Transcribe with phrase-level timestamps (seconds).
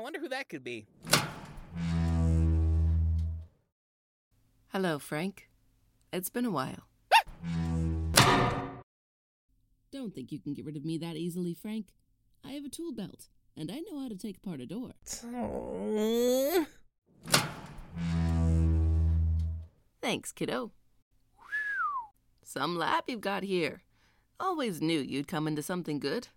[0.00, 0.86] I wonder who that could be.
[4.68, 5.50] Hello, Frank.
[6.10, 6.86] It's been a while.
[9.92, 11.88] Don't think you can get rid of me that easily, Frank.
[12.42, 14.92] I have a tool belt, and I know how to take apart a door.
[20.00, 20.70] Thanks, kiddo.
[22.42, 23.82] Some lab you've got here.
[24.40, 26.28] Always knew you'd come into something good.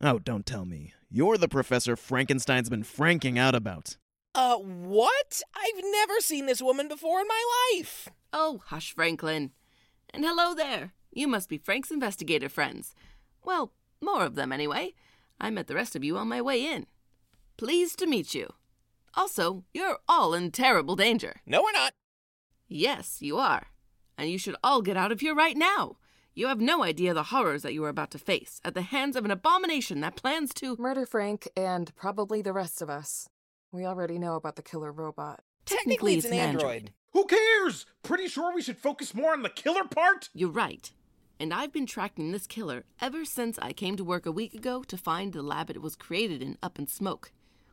[0.00, 0.92] Oh, don't tell me.
[1.10, 3.96] You're the professor Frankenstein's been franking out about.
[4.34, 5.42] Uh, what?
[5.56, 8.08] I've never seen this woman before in my life.
[8.32, 9.50] Oh, hush, Franklin.
[10.14, 10.92] And hello there.
[11.10, 12.94] You must be Frank's investigator friends.
[13.42, 14.94] Well, more of them anyway.
[15.40, 16.86] I met the rest of you on my way in.
[17.56, 18.52] Pleased to meet you.
[19.14, 21.40] Also, you're all in terrible danger.
[21.44, 21.92] No, we're not.
[22.68, 23.66] Yes, you are.
[24.16, 25.96] And you should all get out of here right now.
[26.38, 29.16] You have no idea the horrors that you are about to face at the hands
[29.16, 33.28] of an abomination that plans to Murder Frank and probably the rest of us.
[33.72, 35.40] We already know about the killer robot.
[35.66, 36.92] Technically, it's an android.
[37.12, 37.86] Who cares?
[38.04, 40.28] Pretty sure we should focus more on the killer part?
[40.32, 40.92] You're right.
[41.40, 44.84] And I've been tracking this killer ever since I came to work a week ago
[44.84, 47.32] to find the lab it was created in up in smoke.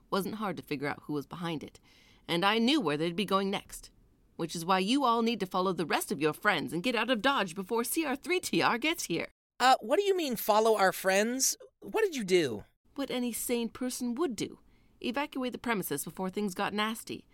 [0.09, 1.79] Wasn't hard to figure out who was behind it.
[2.27, 3.91] And I knew where they'd be going next.
[4.35, 6.95] Which is why you all need to follow the rest of your friends and get
[6.95, 9.27] out of Dodge before CR3TR gets here.
[9.59, 11.55] Uh, what do you mean follow our friends?
[11.79, 12.65] What did you do?
[12.95, 14.59] What any sane person would do
[15.01, 17.25] evacuate the premises before things got nasty.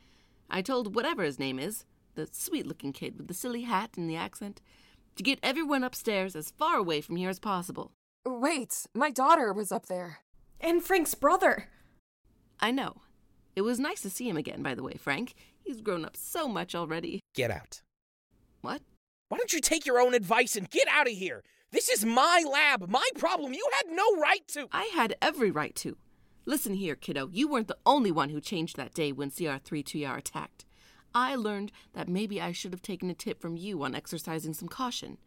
[0.50, 1.86] I told whatever his name is,
[2.16, 4.62] the sweet looking kid with the silly hat and the accent,
[5.16, 7.92] to get everyone upstairs as far away from here as possible.
[8.26, 10.20] Wait, my daughter was up there.
[10.60, 11.70] And Frank's brother.
[12.60, 13.02] I know.
[13.56, 15.34] It was nice to see him again, by the way, Frank.
[15.64, 17.20] He's grown up so much already.
[17.36, 17.81] Get out.
[18.62, 18.81] What?
[19.30, 21.44] Why don't you take your own advice and get out of here?
[21.72, 23.54] This is my lab, my problem.
[23.54, 24.67] You had no right to.
[24.72, 25.95] I had every right to.
[26.45, 27.30] Listen here, kiddo.
[27.32, 30.66] You weren't the only one who changed that day when CR3TR attacked.
[31.14, 34.67] I learned that maybe I should have taken a tip from you on exercising some
[34.67, 35.17] caution.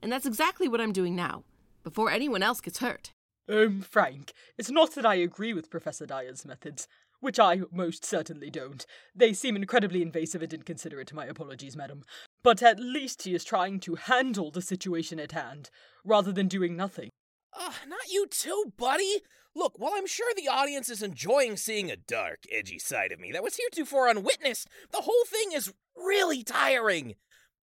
[0.00, 1.44] And that's exactly what I'm doing now,
[1.82, 3.12] before anyone else gets hurt.
[3.48, 6.86] Um, Frank, it's not that I agree with Professor Dyer's methods,
[7.20, 8.84] which I most certainly don't.
[9.14, 12.02] They seem incredibly invasive and inconsiderate, my apologies, madam.
[12.42, 15.70] But at least he is trying to handle the situation at hand,
[16.04, 17.10] rather than doing nothing.
[17.58, 19.22] Ugh, not you too, buddy.
[19.54, 23.32] Look, while I'm sure the audience is enjoying seeing a dark, edgy side of me
[23.32, 27.16] that was heretofore unwitnessed, the whole thing is really tiring.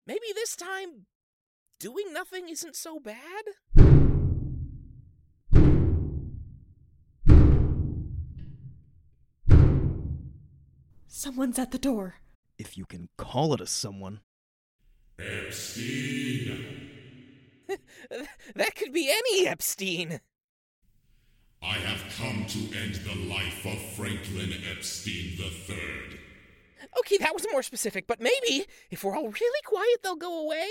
[0.06, 1.06] Maybe this time,
[1.78, 3.95] doing nothing isn't so bad?
[11.18, 12.16] Someone's at the door.
[12.58, 14.20] If you can call it a someone.
[15.18, 16.90] Epstein!
[18.54, 20.20] that could be any Epstein.
[21.62, 26.20] I have come to end the life of Franklin Epstein III.
[26.98, 30.68] Okay, that was more specific, but maybe if we're all really quiet, they'll go away?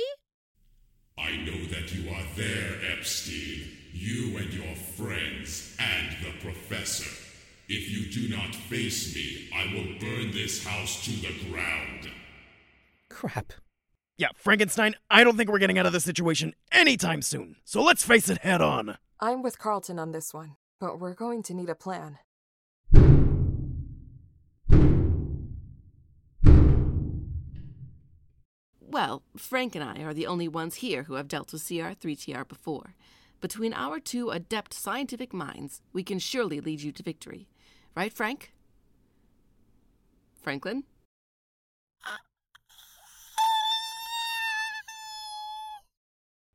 [1.18, 3.68] I know that you are there, Epstein.
[3.94, 7.35] You and your friends, and the professor.
[7.68, 12.12] If you do not face me, I will burn this house to the ground.
[13.10, 13.54] Crap.
[14.18, 17.56] Yeah, Frankenstein, I don't think we're getting out of this situation anytime soon.
[17.66, 18.98] So let's face it head on.
[19.20, 22.20] I'm with Carlton on this one, but we're going to need a plan.
[28.80, 32.94] Well, Frank and I are the only ones here who have dealt with CR3TR before.
[33.42, 37.48] Between our two adept scientific minds, we can surely lead you to victory.
[37.96, 38.52] Right, Frank?
[40.42, 40.84] Franklin?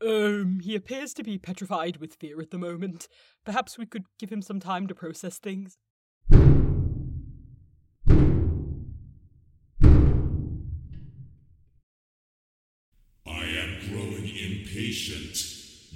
[0.03, 3.09] Um, he appears to be petrified with fear at the moment.
[3.45, 5.77] Perhaps we could give him some time to process things.
[6.33, 6.39] I
[13.27, 15.50] am growing impatient.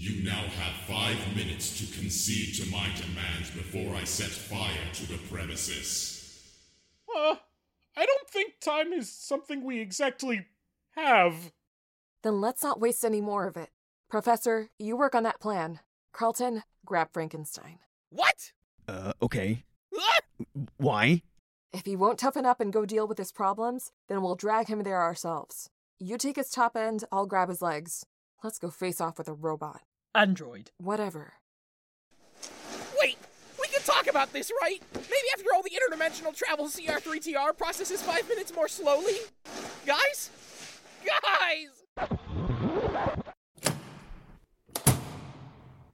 [0.04, 5.08] You now have five minutes to concede to my demands before I set fire to
[5.08, 6.46] the premises.
[7.08, 7.36] Uh,
[7.96, 10.44] I don't think time is something we exactly
[10.94, 11.52] have.
[12.22, 13.70] Then let's not waste any more of it.
[14.10, 15.80] Professor, you work on that plan.
[16.12, 17.78] Carlton, grab Frankenstein.
[18.10, 18.52] What?
[18.86, 19.64] Uh, okay.
[19.98, 20.20] Ah!
[20.76, 21.22] Why?
[21.72, 24.82] If he won't toughen up and go deal with his problems, then we'll drag him
[24.82, 25.70] there ourselves.
[25.98, 28.04] You take his top end, I'll grab his legs.
[28.42, 29.80] Let's go face off with a robot
[30.14, 30.70] android.
[30.78, 31.34] Whatever.
[33.00, 33.18] Wait!
[33.60, 34.80] We can talk about this, right?
[34.94, 39.14] Maybe after all the interdimensional travel, CR3TR processes five minutes more slowly?
[39.86, 40.30] Guys?
[41.04, 42.08] Guys!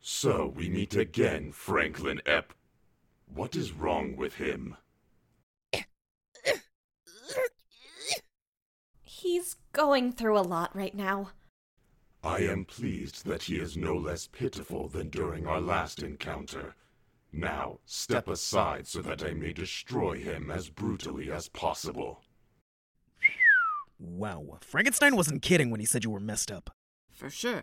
[0.00, 2.50] So we meet again, Franklin Epp.
[3.32, 4.76] What is wrong with him?
[9.02, 11.30] He's going through a lot right now.
[12.22, 16.74] I am pleased that he is no less pitiful than during our last encounter.
[17.32, 22.22] Now, step aside so that I may destroy him as brutally as possible.
[23.98, 26.70] Wow, Frankenstein wasn't kidding when he said you were messed up.
[27.12, 27.62] For sure.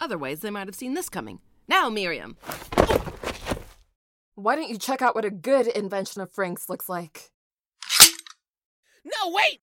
[0.00, 1.40] Otherwise, they might have seen this coming.
[1.68, 2.36] Now, Miriam.
[4.34, 7.30] Why don't you check out what a good invention of Frank's looks like?
[9.04, 9.60] No, wait!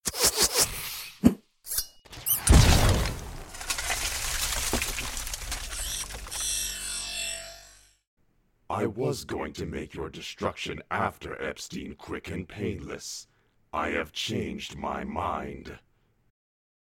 [8.70, 13.28] I was going to make your destruction after Epstein quick and painless.
[13.74, 15.80] I have changed my mind.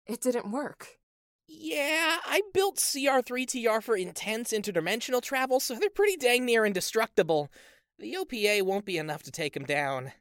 [0.07, 0.99] It didn't work.
[1.47, 7.51] Yeah, I built CR3TR for intense interdimensional travel, so they're pretty dang near indestructible.
[7.99, 10.13] The OPA won't be enough to take him down.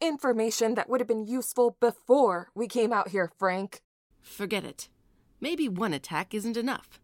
[0.00, 3.80] Information that would have been useful before we came out here, Frank.
[4.20, 4.88] Forget it.
[5.40, 6.99] Maybe one attack isn't enough.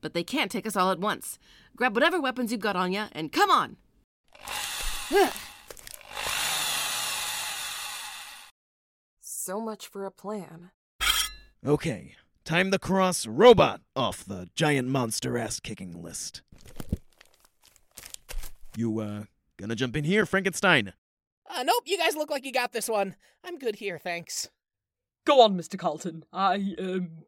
[0.00, 1.38] But they can't take us all at once.
[1.76, 3.76] Grab whatever weapons you've got on ya and come on!
[9.20, 10.72] So much for a plan.
[11.66, 16.42] Okay, time to cross robot off the giant monster ass kicking list.
[18.76, 19.22] You, uh,
[19.56, 20.92] gonna jump in here, Frankenstein?
[21.48, 23.16] Uh, nope, you guys look like you got this one.
[23.42, 24.50] I'm good here, thanks.
[25.24, 25.78] Go on, Mr.
[25.78, 26.24] Carlton.
[26.30, 27.24] I, um,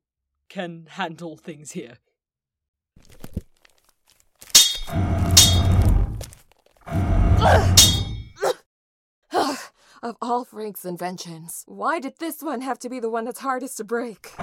[0.51, 1.97] can handle things here.
[10.03, 13.79] of all Frank's inventions, why did this one have to be the one that's hardest
[13.79, 14.33] to break?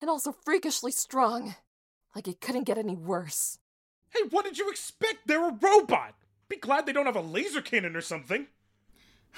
[0.00, 1.54] And also freakishly strong.
[2.14, 3.58] Like it couldn't get any worse.
[4.10, 5.26] Hey, what did you expect?
[5.26, 6.14] They're a robot.
[6.46, 8.48] Be glad they don't have a laser cannon or something.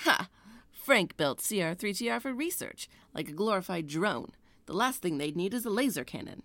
[0.05, 0.29] Ha!
[0.73, 4.33] Frank built CR3TR for research, like a glorified drone.
[4.67, 6.43] The last thing they'd need is a laser cannon.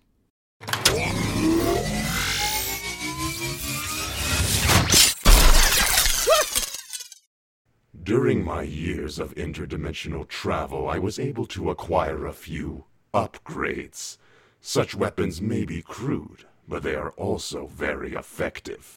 [8.04, 14.18] During my years of interdimensional travel, I was able to acquire a few upgrades.
[14.60, 18.96] Such weapons may be crude, but they are also very effective.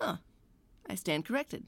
[0.00, 0.18] Huh.
[0.88, 1.64] I stand corrected.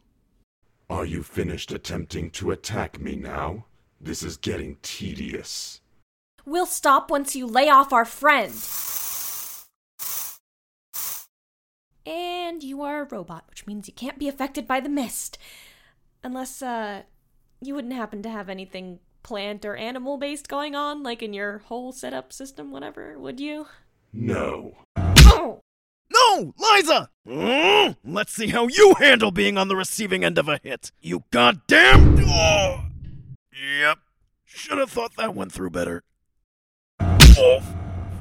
[0.89, 3.67] Are you finished attempting to attack me now?
[4.01, 5.81] This is getting tedious.
[6.47, 8.53] We'll stop once you lay off our friend.
[12.07, 15.37] And you are a robot, which means you can't be affected by the mist.
[16.23, 17.03] Unless, uh,
[17.61, 21.59] you wouldn't happen to have anything plant or animal based going on, like in your
[21.59, 23.67] whole setup system, whatever, would you?
[24.13, 24.77] No.
[24.97, 25.61] Oh!
[26.13, 27.09] No, Liza!
[27.27, 30.91] Mm, let's see how you handle being on the receiving end of a hit.
[31.01, 32.17] You goddamn.
[32.19, 32.85] Oh.
[33.53, 33.99] Yep.
[34.45, 36.03] Should have thought that went through better.
[37.01, 37.63] Oh.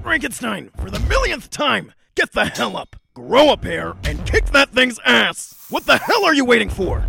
[0.03, 4.69] Frankenstein, for the millionth time, get the hell up, grow a pair, and kick that
[4.69, 5.65] thing's ass!
[5.69, 7.05] What the hell are you waiting for?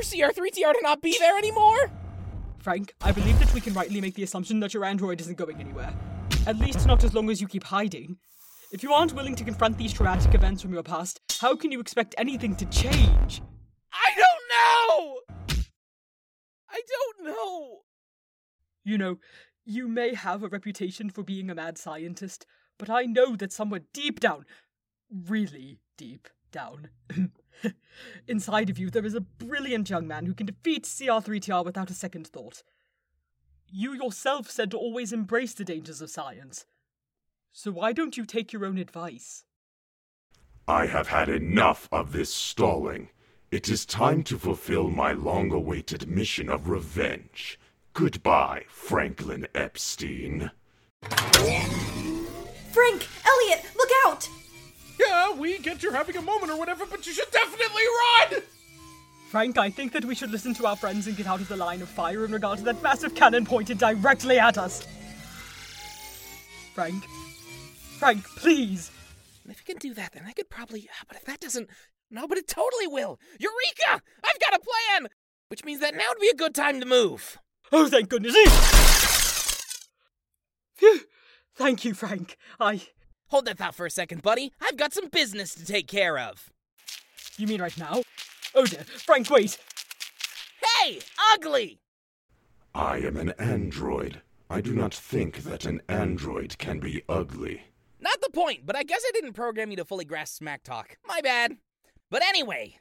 [0.00, 1.90] For CR3TR to not be there anymore?
[2.58, 5.60] Frank, I believe that we can rightly make the assumption that your android isn't going
[5.60, 5.94] anywhere.
[6.46, 8.16] At least not as long as you keep hiding.
[8.72, 11.80] If you aren't willing to confront these traumatic events from your past, how can you
[11.80, 13.42] expect anything to change?
[13.92, 15.64] I don't know!
[16.70, 17.80] I don't know!
[18.82, 19.18] You know,
[19.66, 22.46] you may have a reputation for being a mad scientist,
[22.78, 24.46] but I know that somewhere deep down,
[25.10, 26.88] really deep down,
[28.28, 31.94] inside of you there is a brilliant young man who can defeat CR3TR without a
[31.94, 32.62] second thought.
[33.72, 36.66] You yourself said to always embrace the dangers of science.
[37.52, 39.44] So why don't you take your own advice?
[40.66, 43.10] I have had enough of this stalling.
[43.50, 47.58] It is time to fulfill my long awaited mission of revenge.
[47.92, 50.52] Goodbye, Franklin Epstein.
[52.70, 53.08] Frank!
[53.26, 53.64] Elliot!
[53.76, 54.28] Look out!
[55.00, 57.82] Yeah, we get you're having a moment or whatever, but you should definitely
[58.30, 58.42] run!
[59.30, 61.56] Frank, I think that we should listen to our friends and get out of the
[61.56, 64.86] line of fire in regard to that massive cannon pointed directly at us.
[66.74, 67.04] Frank?
[67.98, 68.90] Frank, please!
[69.48, 70.88] If you can do that, then I could probably.
[70.92, 71.68] ah, But if that doesn't.
[72.10, 73.18] No, but it totally will!
[73.38, 74.02] Eureka!
[74.24, 75.08] I've got a plan!
[75.48, 77.38] Which means that now would be a good time to move.
[77.72, 78.34] Oh, thank goodness!
[80.74, 81.00] Phew!
[81.54, 82.36] Thank you, Frank.
[82.58, 82.82] I.
[83.30, 84.52] Hold that thought for a second, buddy.
[84.60, 86.50] I've got some business to take care of.
[87.36, 88.02] You mean right now?
[88.56, 88.82] Oh dear.
[88.82, 89.56] Frank, wait!
[90.82, 90.98] Hey,
[91.32, 91.78] ugly!
[92.74, 94.20] I am an android.
[94.48, 97.62] I do not think that an android can be ugly.
[98.00, 100.96] Not the point, but I guess I didn't program you to fully grasp smack talk.
[101.06, 101.56] My bad.
[102.10, 102.78] But anyway,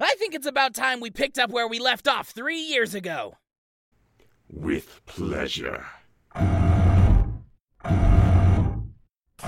[0.00, 3.36] I think it's about time we picked up where we left off three years ago.
[4.50, 5.84] With pleasure.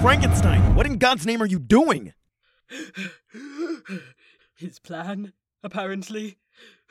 [0.01, 2.15] Frankenstein, what in God's name are you doing?
[4.57, 5.33] His plan,
[5.63, 6.39] apparently.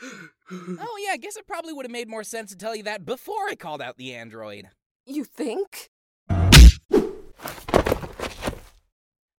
[0.53, 3.05] Oh, yeah, I guess it probably would have made more sense to tell you that
[3.05, 4.67] before I called out the android.
[5.05, 5.89] You think?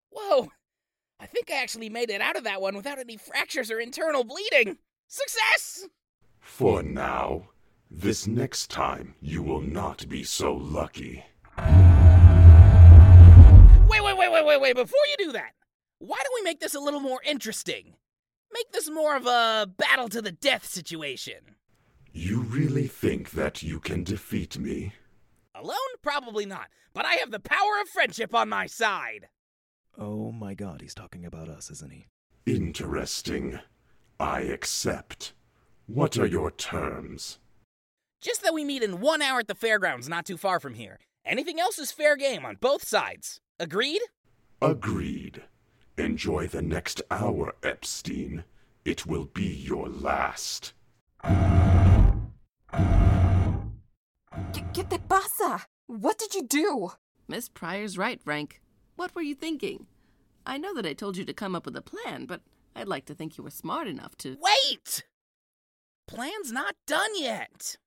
[0.09, 0.49] Whoa!
[1.19, 4.23] I think I actually made it out of that one without any fractures or internal
[4.23, 4.77] bleeding.
[5.07, 5.85] Success!
[6.39, 7.49] For now,
[7.91, 11.23] this next time you will not be so lucky.
[14.13, 15.53] Wait, wait, wait, wait, wait, wait, before you do that,
[15.97, 17.95] why don't we make this a little more interesting?
[18.53, 21.55] Make this more of a battle to the death situation.
[22.11, 24.93] You really think that you can defeat me?
[25.55, 25.77] Alone?
[26.03, 29.29] Probably not, but I have the power of friendship on my side.
[29.97, 32.05] Oh my god, he's talking about us, isn't he?
[32.45, 33.59] Interesting.
[34.19, 35.33] I accept.
[35.87, 37.39] What are your terms?
[38.21, 40.99] Just that we meet in one hour at the fairgrounds not too far from here.
[41.25, 43.39] Anything else is fair game on both sides.
[43.59, 44.01] Agreed?
[44.61, 45.43] Agreed.
[45.97, 48.43] Enjoy the next hour, Epstein.
[48.83, 50.73] It will be your last.
[54.51, 55.65] Get, ¿Qué te pasa?
[55.87, 56.91] What did you do?
[57.27, 58.61] Miss Pryor's right, Frank.
[58.97, 59.87] What were you thinking?
[60.45, 62.41] I know that I told you to come up with a plan, but
[62.75, 64.37] I'd like to think you were smart enough to.
[64.41, 65.03] Wait!
[66.05, 67.77] Plan's not done yet.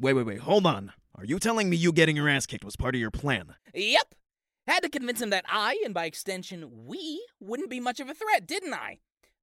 [0.00, 0.92] Wait, wait, wait, hold on.
[1.18, 3.54] Are you telling me you getting your ass kicked was part of your plan?
[3.72, 4.14] Yep.
[4.66, 8.14] Had to convince him that I, and by extension, we, wouldn't be much of a
[8.14, 8.98] threat, didn't I?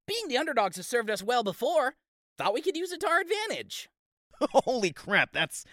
[0.05, 1.95] Being the underdogs has served us well before.
[2.37, 3.89] Thought we could use it to our advantage.
[4.39, 5.65] Holy crap, that's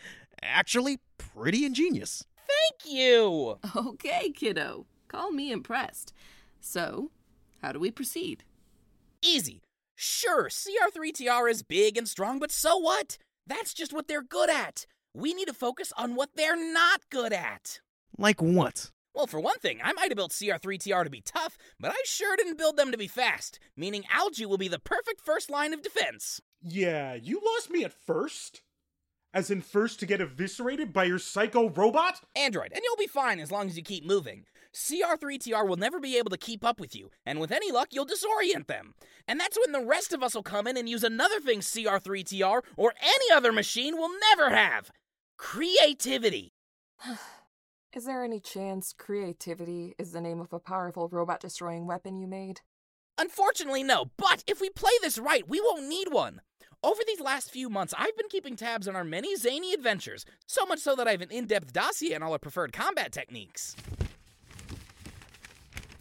[0.43, 2.25] actually pretty ingenious.
[2.49, 3.59] Thank you!
[3.77, 4.87] Okay, kiddo.
[5.07, 6.15] Call me impressed.
[6.61, 7.11] So,
[7.61, 8.45] how do we proceed?
[9.21, 9.61] Easy.
[9.97, 13.19] Sure, CR3TR is big and strong, but so what?
[13.47, 14.87] That's just what they're good at.
[15.15, 17.81] We need to focus on what they're not good at.
[18.17, 18.93] Like what?
[19.13, 22.37] Well, for one thing, I might have built CR3TR to be tough, but I sure
[22.37, 25.83] didn't build them to be fast, meaning Algie will be the perfect first line of
[25.83, 26.41] defense.
[26.63, 28.63] Yeah, you lost me at first?
[29.35, 32.21] As in, first to get eviscerated by your psycho robot?
[32.37, 34.45] Android, and you'll be fine as long as you keep moving.
[34.73, 38.07] CR3TR will never be able to keep up with you, and with any luck, you'll
[38.07, 38.95] disorient them.
[39.27, 42.63] And that's when the rest of us will come in and use another thing CR3TR
[42.77, 44.93] or any other machine will never have
[45.41, 46.53] creativity.
[47.97, 52.29] Is there any chance creativity is the name of a powerful robot destroying weapon you
[52.29, 52.61] made?
[53.19, 56.43] Unfortunately, no, but if we play this right, we won't need one.
[56.85, 60.65] Over these last few months, I've been keeping tabs on our many zany adventures, so
[60.67, 63.75] much so that I have an in depth dossier on all our preferred combat techniques.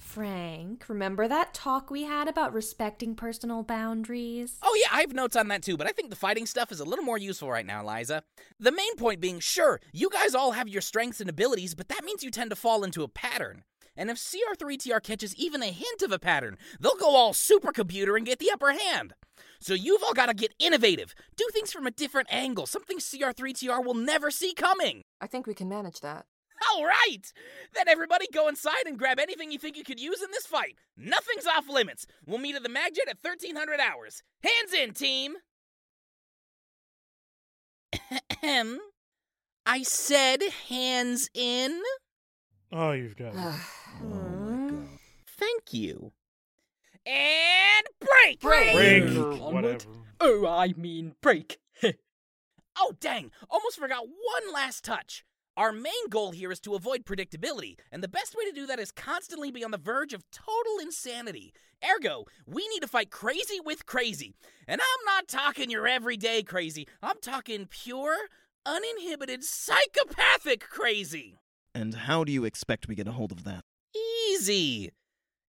[0.09, 4.57] Frank, remember that talk we had about respecting personal boundaries?
[4.63, 6.79] Oh, yeah, I have notes on that too, but I think the fighting stuff is
[6.79, 8.23] a little more useful right now, Liza.
[8.59, 12.03] The main point being sure, you guys all have your strengths and abilities, but that
[12.03, 13.63] means you tend to fall into a pattern.
[13.95, 18.25] And if CR3TR catches even a hint of a pattern, they'll go all supercomputer and
[18.25, 19.13] get the upper hand.
[19.59, 23.85] So you've all got to get innovative, do things from a different angle, something CR3TR
[23.85, 25.03] will never see coming.
[25.21, 26.25] I think we can manage that.
[26.71, 27.31] All right!
[27.73, 30.75] Then everybody go inside and grab anything you think you could use in this fight.
[30.97, 32.05] Nothing's off limits.
[32.25, 34.23] We'll meet at the Magjet at 1300 hours.
[34.43, 35.35] Hands in, team!
[38.31, 38.79] Ahem.
[39.65, 41.81] I said hands in.
[42.71, 43.55] Oh, you've got it.
[43.99, 44.83] Hmm.
[45.37, 46.13] Thank you.
[47.05, 48.39] And break!
[48.39, 48.73] Break!
[48.73, 49.79] Break or whatever.
[50.21, 51.59] Oh, I mean, break.
[52.81, 53.31] Oh, dang!
[53.49, 55.25] Almost forgot one last touch.
[55.59, 58.79] Our main goal here is to avoid predictability, and the best way to do that
[58.79, 61.51] is constantly be on the verge of total insanity.
[61.83, 64.35] Ergo, we need to fight crazy with crazy.
[64.69, 68.15] And I'm not talking your everyday crazy, I'm talking pure,
[68.65, 71.35] uninhibited, psychopathic crazy.
[71.75, 73.65] And how do you expect we get a hold of that?
[74.31, 74.91] Easy.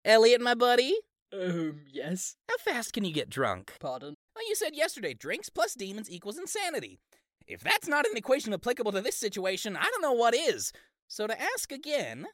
[0.05, 0.95] Elliot, my buddy,
[1.33, 2.37] um, yes.
[2.49, 3.73] how fast can you get drunk?
[3.81, 4.15] Pardon.
[4.37, 7.01] Well, you said yesterday drinks plus demons equals insanity.
[7.47, 10.73] If that's not an equation applicable to this situation, I don't know what is.
[11.09, 12.27] So to ask again,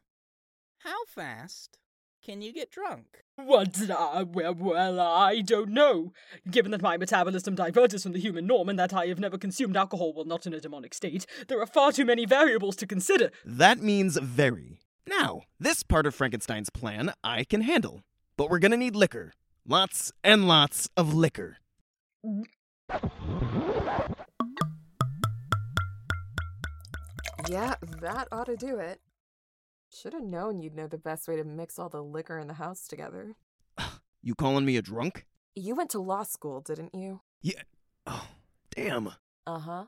[0.79, 1.79] how fast
[2.25, 3.23] can you get drunk?
[3.37, 3.91] What?
[3.91, 6.13] Uh, well, well, I don't know.
[6.51, 9.77] Given that my metabolism diverges from the human norm and that I have never consumed
[9.77, 13.31] alcohol while not in a demonic state, there are far too many variables to consider.
[13.45, 14.79] That means very.
[15.07, 18.03] Now, this part of Frankenstein's plan I can handle.
[18.37, 19.33] But we're gonna need liquor.
[19.67, 21.59] Lots and lots of liquor.
[27.53, 28.99] Yeah, that ought to do it.
[29.93, 32.55] Should have known you'd know the best way to mix all the liquor in the
[32.55, 33.35] house together.
[34.25, 35.27] You calling me a drunk?
[35.57, 37.23] You went to law school, didn't you?
[37.43, 37.63] Yeah.
[38.07, 38.29] Oh,
[38.75, 39.09] damn.
[39.47, 39.85] Uh huh.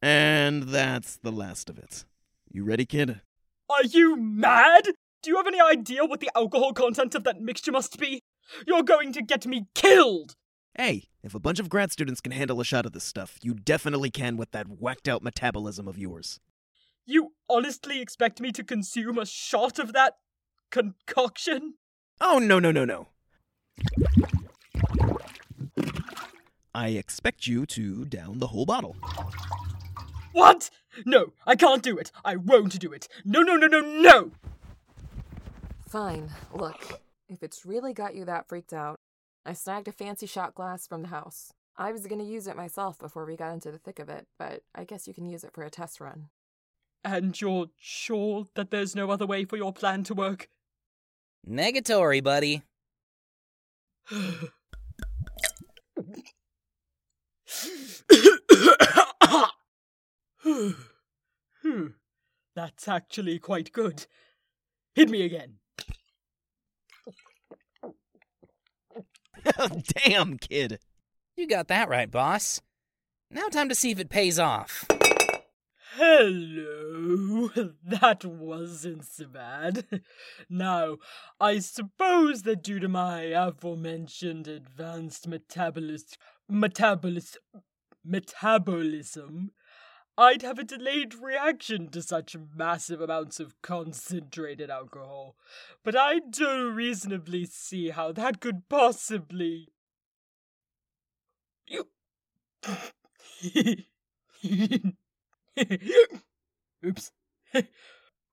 [0.00, 2.06] And that's the last of it.
[2.50, 3.20] You ready, kid?
[3.68, 4.86] Are you mad?
[5.22, 8.22] Do you have any idea what the alcohol content of that mixture must be?
[8.66, 10.34] You're going to get me killed!
[10.78, 13.52] Hey, if a bunch of grad students can handle a shot of this stuff, you
[13.52, 16.38] definitely can with that whacked out metabolism of yours.
[17.04, 20.18] You honestly expect me to consume a shot of that
[20.70, 21.74] concoction?
[22.20, 23.08] Oh, no, no, no, no.
[26.72, 28.94] I expect you to down the whole bottle.
[30.30, 30.70] What?
[31.04, 32.12] No, I can't do it.
[32.24, 33.08] I won't do it.
[33.24, 34.30] No, no, no, no, no!
[35.88, 36.30] Fine.
[36.54, 39.00] Look, if it's really got you that freaked out,
[39.48, 41.54] I snagged a fancy shot glass from the house.
[41.74, 44.62] I was gonna use it myself before we got into the thick of it, but
[44.74, 46.28] I guess you can use it for a test run.
[47.02, 50.50] And you're sure that there's no other way for your plan to work?
[51.48, 52.62] Negatory, buddy.
[62.54, 64.04] That's actually quite good.
[64.94, 65.54] Hit me again.
[70.04, 70.78] Damn, kid.
[71.36, 72.60] You got that right, boss.
[73.30, 74.86] Now time to see if it pays off.
[75.96, 77.50] Hello.
[77.84, 79.84] That wasn't so bad.
[80.50, 80.98] Now,
[81.40, 86.16] I suppose that due to my aforementioned advanced metabolist
[86.50, 87.36] metabolist
[88.04, 89.50] metabolism,
[90.18, 95.36] I'd have a delayed reaction to such massive amounts of concentrated alcohol.
[95.84, 99.68] But I don't reasonably see how that could possibly
[101.68, 101.86] you
[106.84, 107.12] Oops.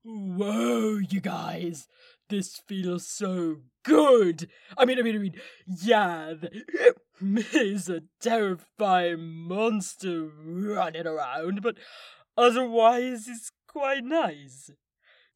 [0.03, 1.87] Whoa, you guys.
[2.29, 4.50] This feels so good.
[4.77, 5.36] I mean, I mean, I mean,
[5.67, 6.34] yeah,
[7.22, 11.77] there's a terrifying monster running around, but
[12.35, 14.72] otherwise it's quite nice.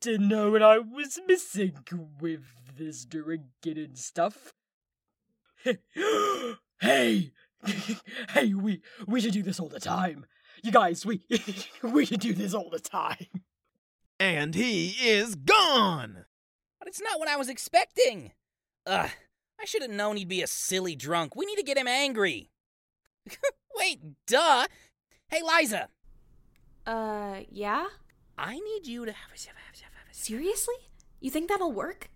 [0.01, 1.73] Didn't know what I was missing
[2.19, 2.45] with
[2.77, 4.53] this drinking and stuff.
[6.81, 7.31] hey,
[8.29, 10.25] hey, we we should do this all the time.
[10.63, 11.21] You guys, we
[11.83, 13.43] we should do this all the time.
[14.19, 16.25] And he is gone!
[16.89, 18.31] But it's not what I was expecting.
[18.87, 19.11] Ugh,
[19.61, 21.35] I should have known he'd be a silly drunk.
[21.35, 22.49] We need to get him angry.
[23.77, 24.65] Wait, duh.
[25.27, 25.89] Hey, Liza,
[26.87, 27.85] Uh, yeah?
[28.39, 29.13] I need you to
[30.11, 30.73] Seriously?
[31.19, 32.09] You think that'll work?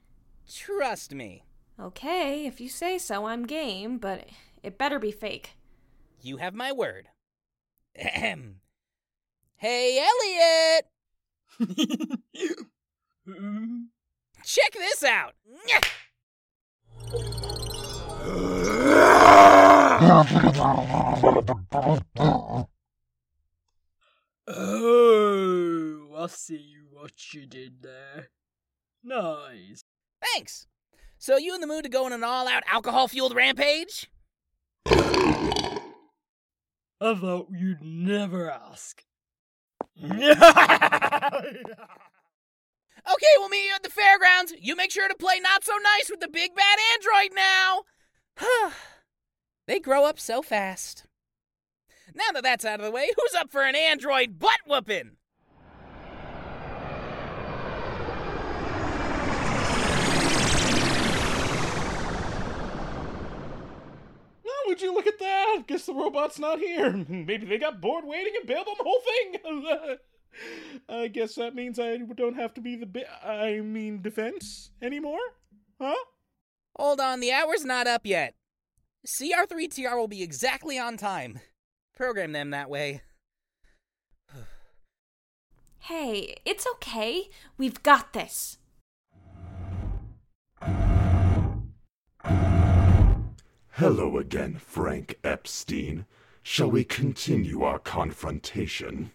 [0.52, 1.44] trust me.
[1.80, 4.28] Okay, if you say so, I'm game, but
[4.64, 5.52] it better be fake.
[6.20, 7.10] You have my word.
[7.96, 8.56] Ahem.
[9.58, 10.04] Hey,
[11.60, 12.20] Elliot!
[14.46, 15.34] Check this out!
[24.46, 28.28] Oh, I see what you did there.
[29.04, 29.86] Nice.
[30.22, 30.68] Thanks.
[31.18, 34.10] So, you in the mood to go on an all out alcohol fueled rampage?
[34.86, 35.80] I
[37.00, 39.06] thought you'd never ask.
[43.06, 44.54] Okay, we'll meet you at the fairgrounds.
[44.60, 47.82] You make sure to play not so nice with the big bad android now.
[49.68, 51.06] they grow up so fast.
[52.16, 55.18] Now that that's out of the way, who's up for an android butt whooping?
[64.48, 65.64] Oh, would you look at that?
[65.68, 66.92] Guess the robot's not here.
[67.10, 69.98] Maybe they got bored waiting and bailed on the whole thing.
[70.90, 75.20] I guess that means I don't have to be the bi- I mean defense anymore?
[75.80, 75.96] Huh?
[76.78, 78.36] Hold on, the hour's not up yet.
[79.06, 81.40] CR3TR will be exactly on time.
[81.96, 83.02] Program them that way.
[85.88, 87.30] Hey, it's okay.
[87.58, 88.58] We've got this.
[93.72, 96.06] Hello again, Frank Epstein.
[96.42, 99.12] Shall we continue our confrontation?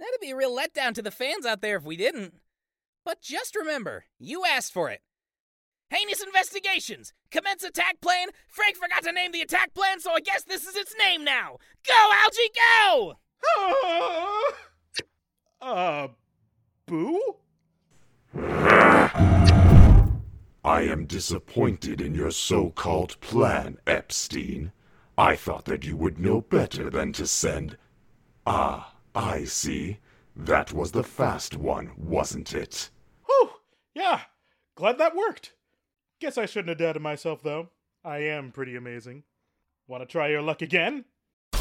[0.00, 2.32] That'd be a real letdown to the fans out there if we didn't.
[3.04, 5.02] But just remember, you asked for it.
[5.90, 7.12] Heinous investigations!
[7.30, 8.28] Commence attack plan!
[8.48, 11.58] Frank forgot to name the attack plan, so I guess this is its name now!
[11.86, 13.14] Go, Algie, go!
[15.60, 16.08] uh,
[16.86, 17.36] boo?
[20.64, 24.72] I am disappointed in your so called plan, Epstein.
[25.18, 27.76] I thought that you would know better than to send.
[28.46, 29.98] Ah, I see.
[30.36, 32.90] That was the fast one, wasn't it?
[33.26, 33.50] Whew,
[33.94, 34.20] yeah,
[34.76, 35.52] glad that worked.
[36.20, 37.68] Guess I shouldn't have doubted myself, though.
[38.04, 39.24] I am pretty amazing.
[39.86, 41.04] Want to try your luck again?
[41.52, 41.58] Uh,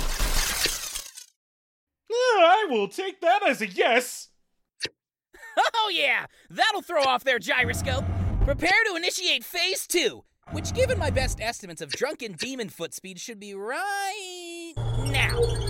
[2.12, 4.29] I will take that as a yes.
[5.57, 6.25] Oh, yeah!
[6.49, 8.05] That'll throw off their gyroscope.
[8.45, 13.19] Prepare to initiate phase two, which, given my best estimates of drunken demon foot speed,
[13.19, 14.73] should be right
[15.07, 15.68] now.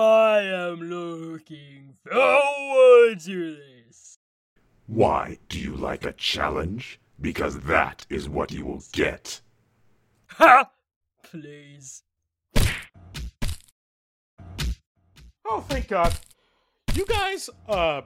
[0.00, 4.18] I am looking forward to this.
[4.86, 7.00] Why do you like a challenge?
[7.20, 9.40] Because that is what you will get.
[10.28, 10.70] Ha!
[11.22, 12.04] Please.
[15.44, 16.16] Oh, thank God.
[16.94, 18.02] You guys, uh,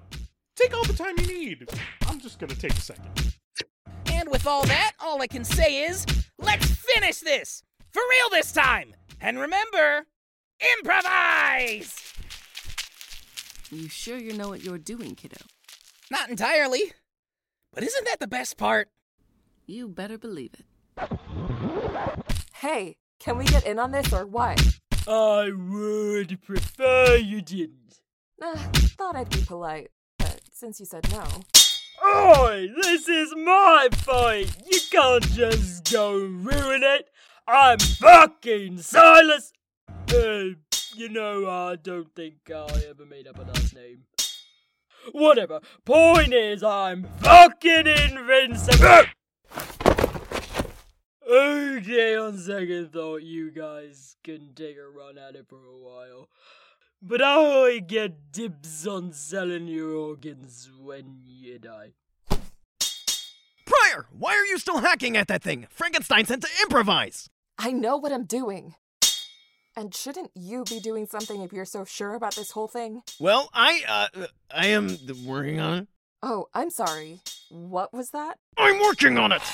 [0.56, 1.68] take all the time you need.
[2.06, 3.36] I'm just gonna take a second.
[4.06, 6.06] And with all that, all I can say is,
[6.38, 7.62] let's finish this!
[7.92, 8.94] For real this time!
[9.20, 10.07] And remember,
[10.78, 12.14] improvise!
[13.70, 15.37] You sure you know what you're doing, kiddo?
[16.11, 16.92] Not entirely.
[17.74, 18.88] But isn't that the best part?
[19.66, 20.64] You better believe it.
[22.55, 24.61] Hey, can we get in on this or what?
[25.07, 28.00] I would prefer you didn't.
[28.40, 28.57] Uh,
[28.96, 31.24] thought I'd be polite, but since you said no.
[32.05, 34.57] Oi, this is my fight.
[34.70, 37.09] You can't just go ruin it.
[37.46, 39.52] I'm fucking Silas.
[39.88, 40.55] Uh,
[40.94, 44.05] you know, I don't think I ever made up a last name.
[45.12, 45.61] Whatever.
[45.85, 49.05] Point is, I'm fucking invincible.
[51.28, 56.28] Okay, on second thought, you guys can take a run at it for a while.
[57.00, 61.94] But I get dibs on selling your organs when you die.
[63.92, 65.66] Pryor, why are you still hacking at that thing?
[65.70, 67.28] Frankenstein said to improvise!
[67.59, 68.74] I know what I'm doing.
[69.76, 73.02] And shouldn't you be doing something if you're so sure about this whole thing?
[73.18, 75.88] Well, I, uh, I am working on it.
[76.22, 77.20] Oh, I'm sorry.
[77.50, 78.38] What was that?
[78.57, 79.42] I'm working on it!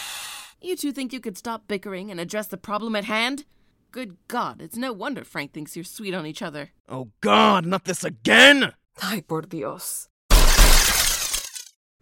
[0.60, 3.44] You two think you could stop bickering and address the problem at hand?
[3.92, 6.70] Good God, it's no wonder Frank thinks you're sweet on each other.
[6.88, 8.72] Oh god, not this again!
[9.00, 10.08] Ay, por Dios.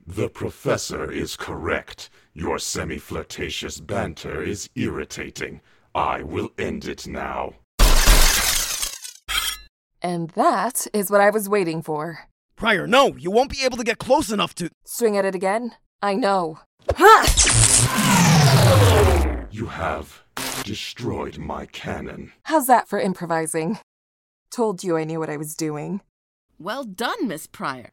[0.08, 2.10] The professor is correct.
[2.32, 5.62] Your semi flirtatious banter is irritating.
[5.96, 7.54] I will end it now.
[10.00, 12.28] And that is what I was waiting for.
[12.54, 14.70] Pryor, no, you won't be able to get close enough to.
[14.84, 15.72] Swing at it again?
[16.00, 16.60] I know.
[16.94, 17.26] Ha!
[19.50, 20.22] You have
[20.62, 22.30] destroyed my cannon.
[22.44, 23.80] How's that for improvising?
[24.52, 26.00] Told you I knew what I was doing.
[26.60, 27.90] Well done, Miss Pryor.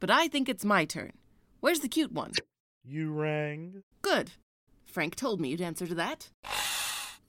[0.00, 1.12] But I think it's my turn.
[1.60, 2.32] Where's the cute one?
[2.84, 3.82] You rang.
[4.02, 4.32] Good.
[4.84, 6.30] Frank told me you'd answer to that.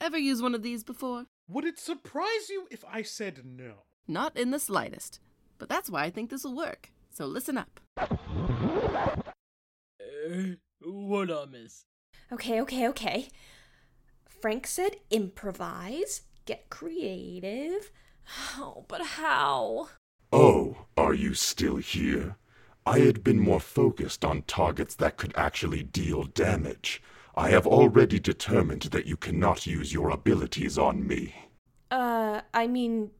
[0.01, 1.25] Ever use one of these before?
[1.47, 3.83] Would it surprise you if I said no?
[4.07, 5.19] Not in the slightest.
[5.57, 6.91] But that's why I think this'll work.
[7.11, 7.79] So listen up.
[7.97, 8.07] Uh,
[10.81, 11.85] what I miss?
[12.31, 13.29] Okay, okay, okay.
[14.41, 17.91] Frank said improvise, get creative.
[18.57, 19.89] Oh, but how?
[20.37, 22.35] Oh, are you still here?
[22.85, 27.01] I had been more focused on targets that could actually deal damage.
[27.37, 31.33] I have already determined that you cannot use your abilities on me.
[31.89, 33.11] Uh, I mean,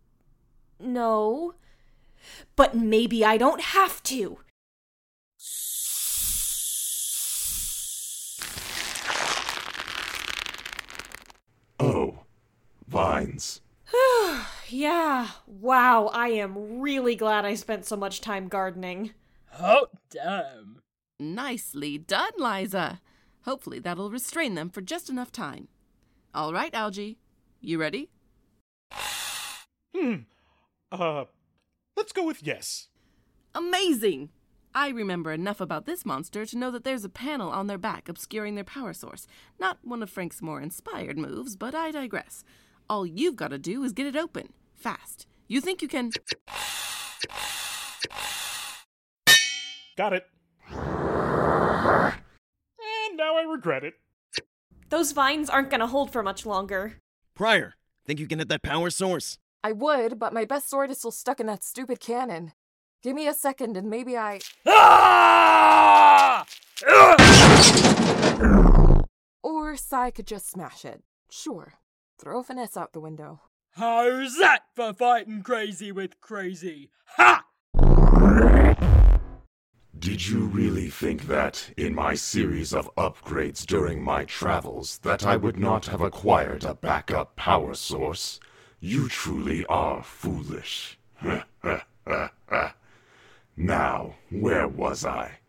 [0.78, 1.54] no.
[2.58, 4.40] But maybe I don't have to.
[11.80, 12.20] Oh,
[12.90, 13.62] vines.
[14.70, 19.12] Yeah, wow, I am really glad I spent so much time gardening.
[19.60, 20.82] Oh, damn.
[21.20, 23.02] Nicely done, Liza.
[23.44, 25.68] Hopefully that'll restrain them for just enough time.
[26.34, 27.20] All right, Algie.
[27.62, 28.10] You ready?
[29.96, 30.16] Hmm.
[30.92, 31.26] Uh,
[31.96, 32.90] let's go with yes.
[33.54, 34.30] Amazing!
[34.74, 38.10] I remember enough about this monster to know that there's a panel on their back
[38.10, 39.26] obscuring their power source.
[39.58, 42.44] Not one of Frank's more inspired moves, but I digress.
[42.90, 44.54] All you've got to do is get it open.
[44.76, 45.26] Fast.
[45.48, 46.12] You think you can.
[49.98, 50.28] Got it.
[50.70, 50.84] And
[53.18, 53.94] now I regret it.
[54.90, 57.02] Those vines aren't gonna hold for much longer.
[57.36, 57.74] Pryor,
[58.06, 59.40] think you can hit that power source?
[59.64, 62.54] I would, but my best sword is still stuck in that stupid cannon.
[63.02, 64.40] Give me a second and maybe I.
[64.68, 66.46] Ah!
[69.42, 71.02] Or Sai could just smash it.
[71.32, 71.74] Sure.
[72.18, 73.42] Throw finesse out the window.
[73.72, 76.92] How's that for fighting crazy with crazy?
[77.18, 77.44] Ha!
[80.00, 85.36] Did you really think that, in my series of upgrades during my travels, that I
[85.36, 88.40] would not have acquired a backup power source?
[88.80, 90.98] You truly are foolish.
[91.16, 92.76] Ha ha ha ha.
[93.58, 95.40] Now, where was I?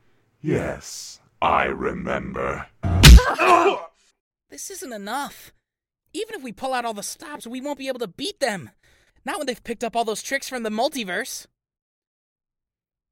[0.41, 2.67] Yes, I remember.
[4.49, 5.53] This isn't enough.
[6.17, 8.71] Even if we pull out all the stops, we won't be able to beat them.
[9.27, 11.47] Not when they've picked up all those tricks from the multiverse.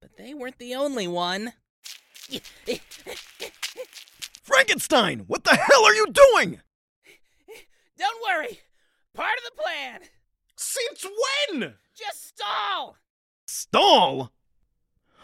[0.01, 1.53] But they weren't the only one.
[4.43, 6.63] Frankenstein, what the hell are you doing?
[7.99, 8.61] Don't worry.
[9.13, 10.01] Part of the plan.
[10.57, 11.75] Since when?
[11.95, 12.97] Just stall.
[13.47, 14.33] Stall?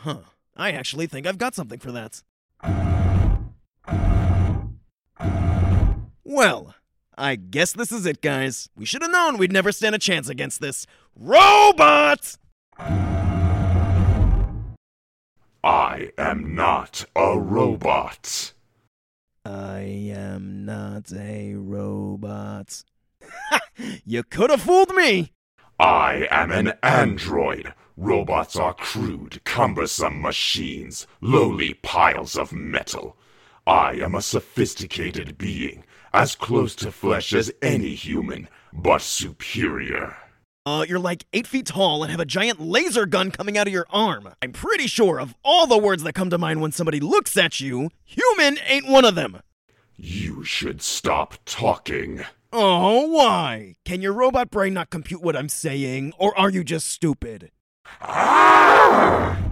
[0.01, 0.25] Huh.
[0.55, 2.23] I actually think I've got something for that.
[6.23, 6.75] Well,
[7.20, 8.70] I guess this is it, guys.
[8.74, 10.87] We should have known we'd never stand a chance against this.
[11.14, 12.38] Robot!
[15.62, 18.54] I am not a robot.
[19.44, 19.80] I
[20.14, 22.85] am not a robot.
[24.06, 25.33] you could have fooled me!
[25.78, 27.74] I am an android.
[27.98, 33.18] Robots are crude, cumbersome machines, lowly piles of metal.
[33.66, 40.16] I am a sophisticated being, as close to flesh as any human, but superior.
[40.66, 43.73] Uh, you're like eight feet tall and have a giant laser gun coming out of
[43.73, 44.29] your arm.
[44.42, 47.61] I'm pretty sure of all the words that come to mind when somebody looks at
[47.61, 49.40] you, human ain't one of them.
[49.96, 52.25] You should stop talking.
[52.53, 53.77] Oh, why?
[53.85, 57.51] Can your robot brain not compute what I'm saying, or are you just stupid?
[58.03, 59.50] Heyo!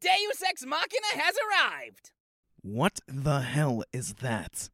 [0.00, 2.12] Deus Ex Machina has arrived!
[2.62, 4.70] What the hell is that?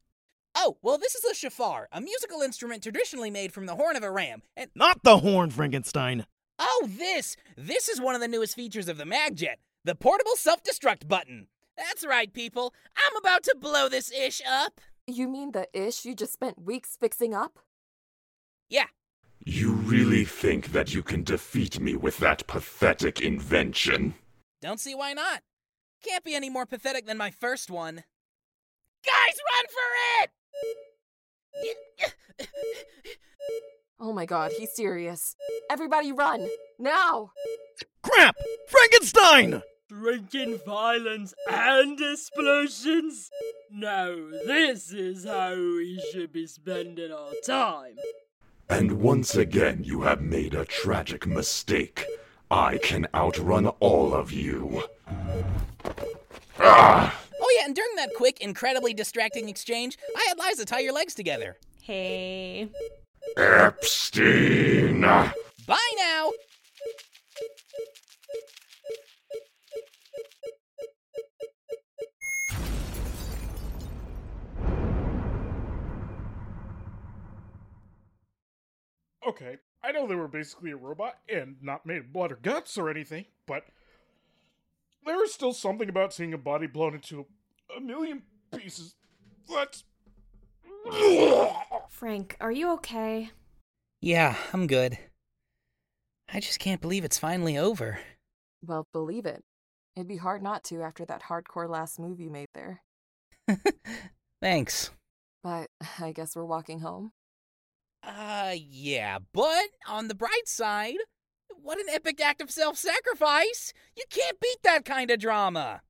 [0.55, 4.03] Oh, well, this is a shofar, a musical instrument traditionally made from the horn of
[4.03, 4.43] a ram.
[4.57, 6.27] And Not the horn, Frankenstein.
[6.59, 7.37] oh, this!
[7.57, 11.47] This is one of the newest features of the Magjet the portable self destruct button.
[11.77, 12.73] That's right, people.
[12.97, 14.81] I'm about to blow this ish up.
[15.07, 17.59] You mean the ish you just spent weeks fixing up?
[18.71, 18.87] Yeah,
[19.45, 24.15] You really think that you can defeat me with that pathetic invention?
[24.65, 25.43] Don't see why not.
[26.03, 28.03] Can't be any more pathetic than my first one.
[29.05, 29.89] Guys, run for
[30.23, 30.31] it!
[34.01, 35.37] Oh my god, he's serious.
[35.71, 36.49] Everybody run!
[36.79, 37.31] Now!
[38.03, 38.37] Crap!
[38.69, 39.63] Frankenstein!
[39.89, 43.31] Drinking violence and explosions?
[43.71, 47.97] No, this is how we should be spending our time.
[48.69, 52.07] And once again, you have made a tragic mistake.
[52.55, 54.85] I can outrun all of you.
[56.61, 57.21] Ah!
[57.41, 61.15] Oh, yeah, and during that quick, incredibly distracting exchange, I had Liza tie your legs
[61.17, 61.57] together.
[61.83, 62.69] Hey.
[63.37, 65.01] Epstein!
[65.01, 66.31] Bye now!
[79.27, 82.79] Okay, I know they were basically a robot and not made of blood or guts
[82.79, 83.65] or anything, but
[85.05, 87.27] there is still something about seeing a body blown into
[87.77, 88.23] a million
[88.57, 88.95] pieces.
[89.53, 89.85] That's.
[91.91, 93.31] Frank, are you okay?
[94.01, 94.99] Yeah, I'm good.
[96.33, 97.99] I just can't believe it's finally over.
[98.63, 99.45] Well, believe it.
[99.97, 102.83] It'd be hard not to after that hardcore last move you made there.
[104.43, 104.91] Thanks.
[105.43, 105.69] But
[106.01, 107.13] I guess we're walking home.
[108.07, 110.97] Uh, yeah, but on the bright side,
[111.63, 113.73] what an epic act of self sacrifice!
[113.97, 115.81] You can't beat that kind of drama!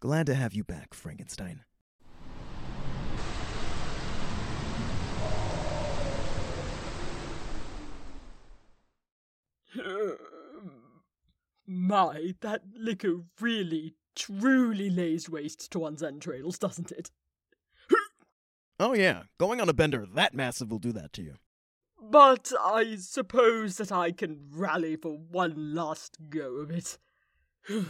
[0.00, 1.64] Glad to have you back, Frankenstein.
[11.66, 17.10] My, that liquor really, truly lays waste to one's entrails, doesn't it?
[18.80, 21.34] Oh, yeah, going on a bender that massive will do that to you.
[22.00, 26.98] But I suppose that I can rally for one last go of it.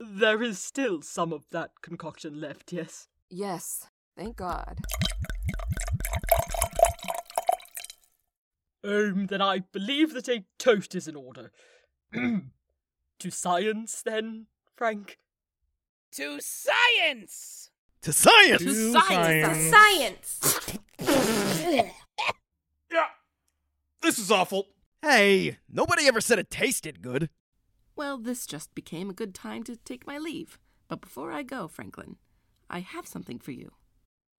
[0.00, 3.08] there is still some of that concoction left, yes?
[3.28, 4.78] Yes, thank God.
[8.82, 11.50] Um, then I believe that a toast is in order.
[12.12, 15.18] to science, then, Frank?
[16.12, 17.70] To science!
[18.02, 18.62] To science!
[18.62, 19.70] To Science!
[19.70, 20.70] Science!
[22.92, 23.06] Yeah,
[24.02, 24.66] this is awful.
[25.02, 27.30] Hey, nobody ever said it tasted good.
[27.94, 30.58] Well, this just became a good time to take my leave.
[30.88, 32.16] But before I go, Franklin,
[32.68, 33.70] I have something for you.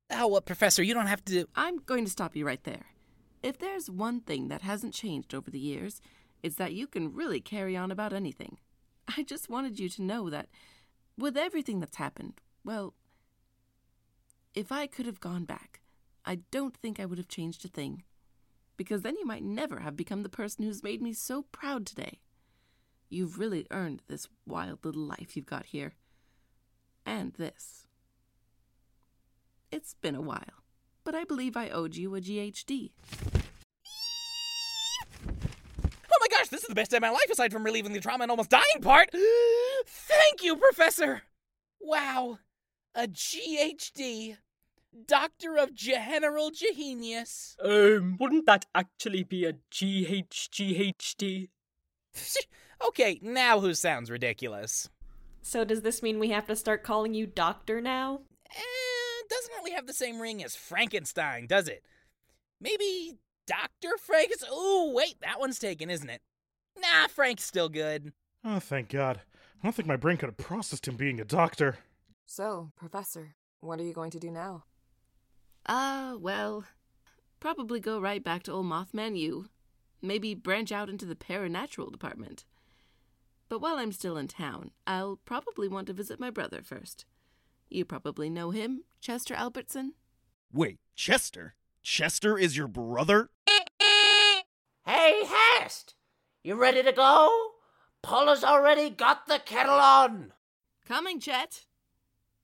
[0.10, 1.46] Oh, well, Professor, you don't have to.
[1.56, 2.88] I'm going to stop you right there.
[3.42, 6.02] If there's one thing that hasn't changed over the years,
[6.44, 8.58] it's that you can really carry on about anything.
[9.18, 10.50] I just wanted you to know that
[11.18, 12.94] with everything that's happened, well,
[14.54, 15.82] if I could have gone back,
[16.26, 18.04] I don't think I would have changed a thing.
[18.78, 22.20] Because then you might never have become the person who's made me so proud today.
[23.10, 25.94] You've really earned this wild little life you've got here.
[27.06, 27.88] And this.
[29.72, 30.64] It's been a while,
[31.04, 32.92] but I believe I owed you a PhD.
[36.12, 38.00] Oh my gosh, this is the best day of my life aside from relieving the
[38.00, 39.10] trauma and almost dying part.
[39.86, 41.24] Thank you, Professor.
[41.80, 42.40] Wow,
[42.96, 44.38] a GHD.
[45.08, 47.56] Doctor of General Genius.
[47.64, 51.48] Um, wouldn't that actually be a GHGHD?
[52.88, 54.90] okay, now who sounds ridiculous?
[55.42, 58.22] So does this mean we have to start calling you Doctor now?
[58.50, 61.84] Eh, doesn't really have the same ring as Frankenstein, does it?
[62.60, 63.98] Maybe Dr.
[63.98, 64.52] Frankenstein?
[64.54, 66.22] Ooh, wait, that one's taken, isn't it?
[66.78, 68.12] Nah, Frank's still good.
[68.44, 69.22] Oh, thank God.
[69.62, 71.78] I don't think my brain could have processed him being a doctor.
[72.34, 74.64] So, Professor, what are you going to do now?
[75.68, 76.64] Ah, well,
[77.42, 79.50] probably go right back to old Mothman U.
[80.02, 82.46] Maybe branch out into the paranatural department.
[83.50, 87.04] But while I'm still in town, I'll probably want to visit my brother first.
[87.70, 89.96] You probably know him, Chester Albertson.
[90.54, 91.56] Wait, Chester?
[91.84, 93.30] Chester is your brother?
[94.86, 95.96] Hey, Hast!
[96.46, 97.56] You ready to go?
[98.02, 100.32] Paula's already got the kettle on!
[100.88, 101.66] Coming, Chet!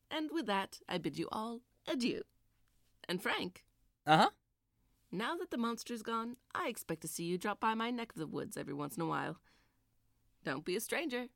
[0.09, 2.23] And with that, I bid you all adieu.
[3.07, 3.63] And Frank,
[4.05, 4.29] Uh huh.
[5.11, 8.17] now that the monster's gone, I expect to see you drop by my neck of
[8.17, 9.37] the woods every once in a while.
[10.43, 11.27] Don't be a stranger.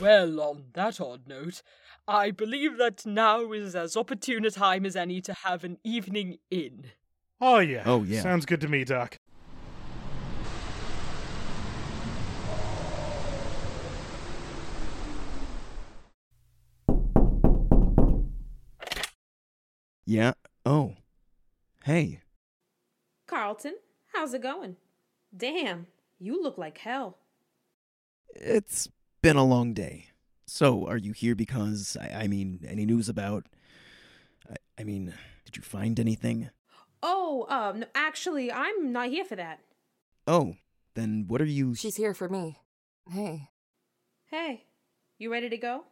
[0.00, 1.62] Well, on that odd note,
[2.08, 6.38] I believe that now is as opportune a time as any to have an evening
[6.50, 6.86] in.
[7.40, 7.84] Oh, yeah.
[7.86, 8.20] Oh, yeah.
[8.20, 9.16] Sounds good to me, Doc.
[20.12, 20.34] Yeah.
[20.66, 20.96] Oh.
[21.84, 22.20] Hey.
[23.26, 23.76] Carlton,
[24.12, 24.76] how's it going?
[25.34, 25.86] Damn,
[26.18, 27.16] you look like hell.
[28.34, 28.90] It's
[29.22, 30.08] been a long day.
[30.44, 33.46] So, are you here because, I, I mean, any news about.
[34.50, 35.14] I, I mean,
[35.46, 36.50] did you find anything?
[37.02, 39.60] Oh, um, no, actually, I'm not here for that.
[40.26, 40.56] Oh,
[40.92, 41.74] then what are you.
[41.74, 42.58] She's here for me.
[43.10, 43.48] Hey.
[44.26, 44.66] Hey,
[45.18, 45.84] you ready to go?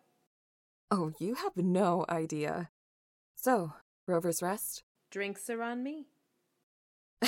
[0.90, 2.68] Oh, you have no idea.
[3.35, 3.72] So,
[4.11, 4.83] Rover's Rest?
[5.11, 6.07] Drinks are on me.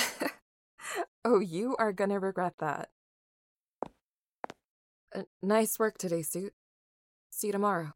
[1.25, 2.89] oh, you are gonna regret that.
[5.15, 6.53] Uh, nice work today, Suit.
[7.29, 7.93] See you tomorrow.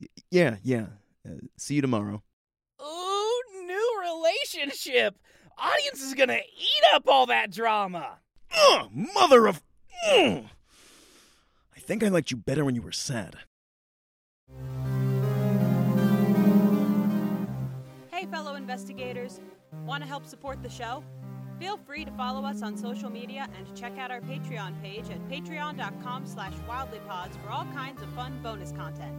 [0.00, 0.86] Y- Yeah, yeah.
[1.26, 2.22] Uh, see you tomorrow.
[2.82, 5.16] Ooh, new relationship.
[5.58, 8.18] Audience is gonna eat up all that drama.
[8.56, 9.62] Ugh, mother of.
[10.10, 10.44] Ugh.
[11.76, 13.36] I think I liked you better when you were sad.
[18.22, 19.40] Hey, fellow investigators.
[19.84, 21.02] Want to help support the show?
[21.58, 25.28] Feel free to follow us on social media and check out our Patreon page at
[25.28, 29.12] patreon.com slash wildelypods for all kinds of fun bonus content.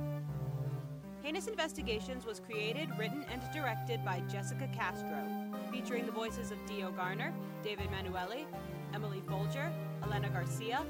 [1.22, 5.28] Heinous Investigations was created, written, and directed by Jessica Castro,
[5.70, 8.46] featuring the voices of Dio Garner, David Manuele,
[8.94, 9.70] Emily Foulger,
[10.02, 10.82] Elena Garcia,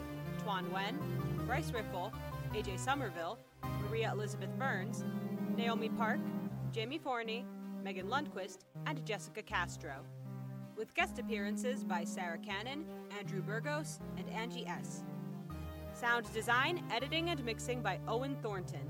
[0.45, 2.13] Toan Nguyen, Bryce Riffle,
[2.53, 3.39] AJ Somerville,
[3.81, 5.03] Maria Elizabeth Burns,
[5.57, 6.19] Naomi Park,
[6.71, 7.43] Jamie Forney,
[7.83, 9.95] Megan Lundquist, and Jessica Castro.
[10.77, 12.85] With guest appearances by Sarah Cannon,
[13.19, 15.03] Andrew Burgos, and Angie S.
[15.93, 18.89] Sound design, editing, and mixing by Owen Thornton.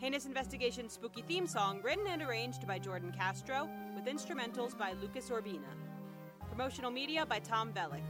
[0.00, 5.28] Heinous Investigation spooky theme song written and arranged by Jordan Castro, with instrumentals by Lucas
[5.28, 5.60] Orbina.
[6.48, 8.02] Promotional media by Tom Bellick.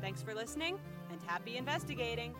[0.00, 0.78] Thanks for listening,
[1.10, 2.34] and happy investigating!